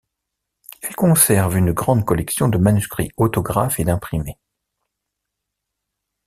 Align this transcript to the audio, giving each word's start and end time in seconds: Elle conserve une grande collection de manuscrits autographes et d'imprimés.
Elle 0.81 0.95
conserve 0.95 1.55
une 1.57 1.73
grande 1.73 2.05
collection 2.05 2.47
de 2.49 2.57
manuscrits 2.57 3.11
autographes 3.17 3.79
et 3.79 3.83
d'imprimés. 3.83 4.39